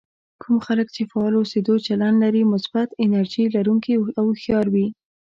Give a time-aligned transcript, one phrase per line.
[0.41, 4.87] کوم خلک چې فعال اوسېدو چلند لري مثبت، انرژي لرونکي او هوښيار وي.